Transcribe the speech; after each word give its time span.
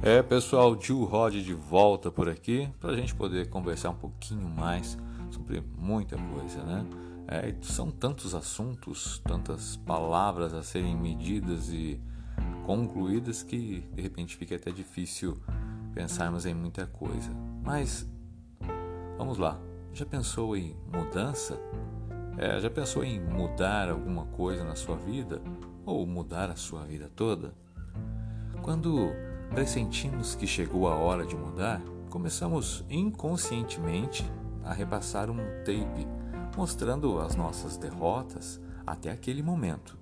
É, 0.00 0.22
pessoal, 0.22 0.80
Gil 0.80 1.02
Rod 1.04 1.34
de 1.34 1.52
volta 1.52 2.08
por 2.08 2.28
aqui 2.28 2.70
para 2.78 2.92
a 2.92 2.96
gente 2.96 3.12
poder 3.16 3.50
conversar 3.50 3.90
um 3.90 3.96
pouquinho 3.96 4.48
mais 4.48 4.96
sobre 5.28 5.60
muita 5.76 6.16
coisa, 6.16 6.62
né? 6.62 6.86
É, 7.26 7.52
são 7.62 7.90
tantos 7.90 8.32
assuntos, 8.32 9.20
tantas 9.24 9.76
palavras 9.76 10.54
a 10.54 10.62
serem 10.62 10.96
medidas 10.96 11.68
e 11.70 12.00
concluídas 12.64 13.42
que 13.42 13.80
de 13.92 14.00
repente 14.00 14.36
fica 14.36 14.54
até 14.54 14.70
difícil 14.70 15.36
pensarmos 15.92 16.46
em 16.46 16.54
muita 16.54 16.86
coisa. 16.86 17.32
Mas 17.64 18.08
vamos 19.18 19.36
lá, 19.36 19.60
já 19.92 20.06
pensou 20.06 20.56
em 20.56 20.76
mudança? 20.92 21.58
É, 22.38 22.60
já 22.60 22.70
pensou 22.70 23.02
em 23.02 23.18
mudar 23.20 23.90
alguma 23.90 24.26
coisa 24.26 24.62
na 24.62 24.76
sua 24.76 24.96
vida 24.96 25.42
ou 25.84 26.06
mudar 26.06 26.50
a 26.50 26.56
sua 26.56 26.84
vida 26.84 27.10
toda? 27.16 27.52
Quando 28.62 29.12
pressentimos 29.50 30.34
que 30.34 30.46
chegou 30.46 30.88
a 30.88 30.94
hora 30.94 31.26
de 31.26 31.36
mudar, 31.36 31.80
começamos 32.10 32.84
inconscientemente 32.88 34.24
a 34.64 34.72
repassar 34.72 35.30
um 35.30 35.38
tape 35.64 36.06
mostrando 36.56 37.18
as 37.20 37.34
nossas 37.34 37.76
derrotas 37.76 38.60
até 38.86 39.10
aquele 39.10 39.42
momento. 39.42 39.96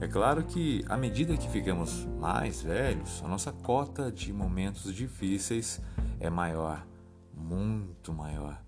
É 0.00 0.06
claro 0.06 0.44
que, 0.44 0.84
à 0.88 0.96
medida 0.96 1.36
que 1.36 1.48
ficamos 1.48 2.06
mais 2.18 2.62
velhos, 2.62 3.22
a 3.24 3.28
nossa 3.28 3.52
cota 3.52 4.10
de 4.10 4.32
momentos 4.32 4.94
difíceis 4.94 5.80
é 6.18 6.30
maior, 6.30 6.86
muito 7.34 8.12
maior. 8.12 8.62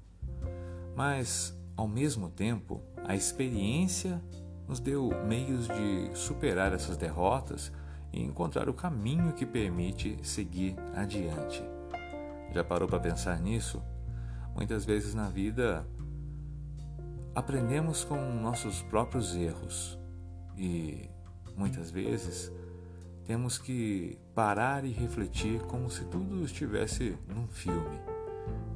Mas, 0.95 1.57
ao 1.77 1.89
mesmo 1.89 2.29
tempo, 2.29 2.81
a 3.05 3.15
experiência 3.15 4.23
nos 4.69 4.79
deu 4.79 5.11
meios 5.27 5.69
de 5.69 6.11
superar 6.15 6.73
essas 6.73 6.97
derrotas 6.97 7.73
e 8.13 8.23
encontrar 8.23 8.69
o 8.69 8.75
caminho 8.75 9.33
que 9.33 9.47
permite 9.47 10.19
seguir 10.23 10.77
adiante. 10.95 11.63
Já 12.53 12.63
parou 12.63 12.87
para 12.87 13.01
pensar 13.01 13.41
nisso? 13.41 13.83
Muitas 14.55 14.85
vezes 14.85 15.15
na 15.15 15.29
vida 15.29 15.87
aprendemos 17.35 18.05
com 18.05 18.17
nossos 18.41 18.83
próprios 18.83 19.35
erros 19.35 19.99
e 20.57 21.09
muitas 21.57 21.91
vezes 21.91 22.53
temos 23.25 23.57
que 23.57 24.19
parar 24.35 24.85
e 24.85 24.91
refletir 24.91 25.61
como 25.63 25.89
se 25.89 26.05
tudo 26.05 26.45
estivesse 26.45 27.17
num 27.27 27.47
filme. 27.47 27.99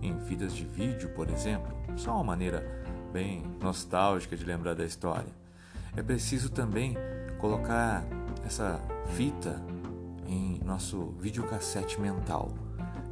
Em 0.00 0.18
fitas 0.20 0.54
de 0.54 0.64
vídeo, 0.64 1.10
por 1.10 1.28
exemplo, 1.28 1.74
só 1.96 2.14
uma 2.14 2.24
maneira 2.24 2.64
bem 3.12 3.42
nostálgica 3.60 4.36
de 4.36 4.44
lembrar 4.44 4.74
da 4.74 4.84
história. 4.84 5.32
É 5.96 6.02
preciso 6.02 6.50
também 6.50 6.94
colocar 7.38 8.04
essa 8.46 8.80
fita 9.08 9.60
em 10.24 10.60
nosso 10.64 11.14
videocassete 11.18 12.00
mental. 12.00 12.52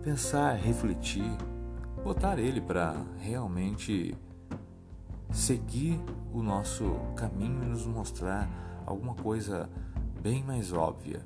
Pensar, 0.03 0.55
refletir, 0.55 1.29
botar 2.05 2.39
ele 2.39 2.61
para 2.61 2.95
realmente 3.19 4.17
seguir 5.33 6.01
o 6.33 6.41
nosso 6.41 6.85
caminho 7.17 7.65
e 7.65 7.67
nos 7.67 7.85
mostrar 7.85 8.49
alguma 8.87 9.15
coisa 9.15 9.69
bem 10.23 10.45
mais 10.45 10.73
óbvia. 10.73 11.21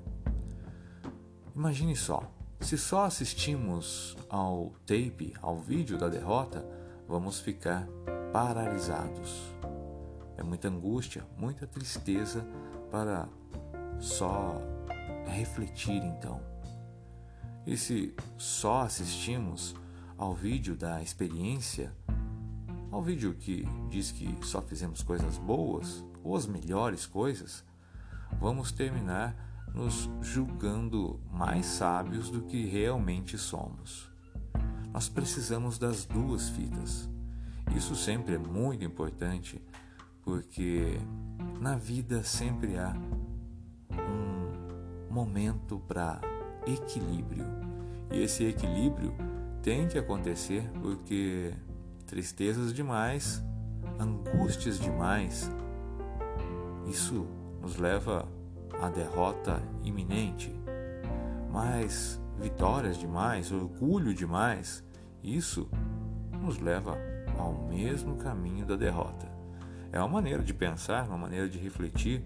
Imagine 1.54 1.94
só, 1.94 2.22
se 2.60 2.78
só 2.78 3.04
assistimos 3.04 4.16
ao 4.30 4.72
tape, 4.86 5.34
ao 5.42 5.58
vídeo 5.58 5.98
da 5.98 6.08
derrota, 6.08 6.64
vamos 7.06 7.40
ficar 7.40 7.86
paralisados. 8.32 9.54
É 10.38 10.42
muita 10.42 10.68
angústia, 10.68 11.26
muita 11.36 11.66
tristeza 11.66 12.46
para 12.90 13.28
só 14.00 14.60
refletir 15.26 16.02
então. 16.02 16.40
E 17.66 17.76
se 17.76 18.14
só 18.36 18.82
assistimos 18.82 19.74
ao 20.16 20.34
vídeo 20.34 20.74
da 20.74 21.02
experiência, 21.02 21.92
ao 22.90 23.02
vídeo 23.02 23.34
que 23.34 23.66
diz 23.90 24.10
que 24.10 24.34
só 24.42 24.62
fizemos 24.62 25.02
coisas 25.02 25.36
boas 25.38 26.04
ou 26.24 26.34
as 26.34 26.46
melhores 26.46 27.06
coisas, 27.06 27.64
vamos 28.40 28.72
terminar 28.72 29.36
nos 29.74 30.08
julgando 30.22 31.20
mais 31.30 31.66
sábios 31.66 32.30
do 32.30 32.42
que 32.42 32.64
realmente 32.64 33.36
somos. 33.36 34.10
Nós 34.92 35.08
precisamos 35.08 35.78
das 35.78 36.04
duas 36.04 36.48
fitas. 36.48 37.08
Isso 37.76 37.94
sempre 37.94 38.34
é 38.34 38.38
muito 38.38 38.84
importante 38.84 39.62
porque 40.22 40.98
na 41.60 41.76
vida 41.76 42.24
sempre 42.24 42.78
há 42.78 42.94
um 43.98 45.12
momento 45.12 45.78
para 45.86 46.20
equilíbrio. 46.66 47.44
E 48.10 48.22
esse 48.22 48.44
equilíbrio 48.44 49.14
tem 49.62 49.86
que 49.86 49.98
acontecer 49.98 50.70
porque 50.80 51.52
tristezas 52.06 52.72
demais, 52.72 53.42
angústias 53.98 54.78
demais, 54.78 55.50
isso 56.86 57.26
nos 57.60 57.76
leva 57.76 58.26
à 58.80 58.88
derrota 58.88 59.62
iminente. 59.82 60.54
Mas 61.50 62.20
vitórias 62.40 62.96
demais, 62.96 63.52
orgulho 63.52 64.14
demais, 64.14 64.84
isso 65.22 65.68
nos 66.40 66.58
leva 66.58 66.96
ao 67.36 67.52
mesmo 67.68 68.16
caminho 68.16 68.64
da 68.64 68.76
derrota. 68.76 69.28
É 69.92 69.98
uma 69.98 70.08
maneira 70.08 70.42
de 70.42 70.54
pensar, 70.54 71.06
uma 71.08 71.18
maneira 71.18 71.48
de 71.48 71.58
refletir 71.58 72.24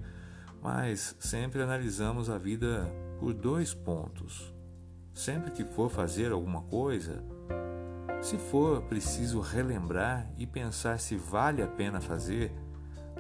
mas 0.63 1.17
sempre 1.19 1.61
analisamos 1.61 2.31
a 2.31 2.39
vida 2.39 2.89
por 3.19 3.35
dois 3.35 3.75
pontos. 3.75 4.55
Sempre 5.13 5.51
que 5.51 5.65
for 5.65 5.91
fazer 5.91 6.31
alguma 6.31 6.63
coisa, 6.63 7.23
se 8.23 8.39
for 8.39 8.83
preciso 8.83 9.41
relembrar 9.41 10.31
e 10.39 10.47
pensar 10.47 10.99
se 11.01 11.17
vale 11.17 11.61
a 11.61 11.67
pena 11.67 12.01
fazer, 12.01 12.55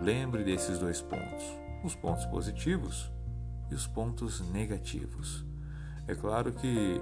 lembre 0.00 0.44
desses 0.44 0.78
dois 0.78 1.02
pontos: 1.02 1.44
os 1.84 1.96
pontos 1.96 2.24
positivos 2.26 3.10
e 3.70 3.74
os 3.74 3.86
pontos 3.86 4.40
negativos. 4.52 5.44
É 6.06 6.14
claro 6.14 6.52
que 6.52 7.00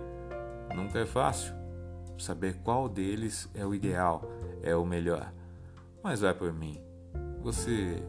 nunca 0.75 0.99
é 0.99 1.07
fácil 1.07 1.55
saber 2.19 2.57
qual 2.63 2.89
deles 2.89 3.49
é 3.55 3.65
o 3.65 3.75
ideal, 3.75 4.23
é 4.63 4.75
o 4.75 4.85
melhor, 4.85 5.33
mas 6.03 6.21
vai 6.21 6.35
por 6.35 6.53
mim, 6.53 6.81
você 7.43 8.03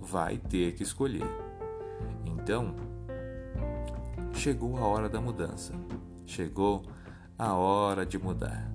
vai 0.00 0.38
ter 0.38 0.72
que 0.74 0.82
escolher. 0.82 1.45
Então, 2.24 2.74
chegou 4.32 4.76
a 4.76 4.86
hora 4.86 5.08
da 5.08 5.20
mudança. 5.20 5.72
Chegou 6.24 6.82
a 7.38 7.54
hora 7.54 8.04
de 8.04 8.18
mudar. 8.18 8.70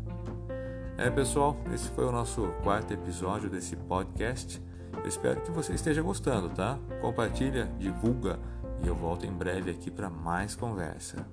É, 0.98 1.10
pessoal, 1.10 1.58
esse 1.74 1.90
foi 1.90 2.06
o 2.06 2.12
nosso 2.12 2.48
quarto 2.64 2.94
episódio 2.94 3.50
desse 3.50 3.76
podcast. 3.76 4.62
Eu 4.94 5.08
espero 5.08 5.42
que 5.42 5.52
você 5.52 5.74
esteja 5.74 6.02
gostando, 6.02 6.50
tá? 6.50 6.78
Compartilha, 7.02 7.66
divulga 7.80 8.40
e 8.84 8.88
eu 8.88 8.96
volto 8.96 9.26
em 9.26 9.32
breve 9.32 9.72
aqui 9.72 9.90
para 9.90 10.10
mais 10.10 10.56
conversa. 10.56 11.26